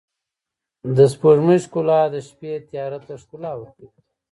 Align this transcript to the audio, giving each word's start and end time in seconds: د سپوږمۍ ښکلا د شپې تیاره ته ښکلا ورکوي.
د 0.95 0.97
سپوږمۍ 1.13 1.57
ښکلا 1.65 2.01
د 2.13 2.15
شپې 2.27 2.51
تیاره 2.69 2.99
ته 3.05 3.13
ښکلا 3.21 3.51
ورکوي. 3.57 3.87